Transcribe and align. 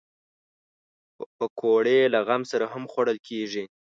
پکورې 1.37 1.99
له 2.13 2.19
غم 2.27 2.41
سره 2.51 2.65
هم 2.73 2.83
خوړل 2.91 3.17
کېږي 3.27 3.63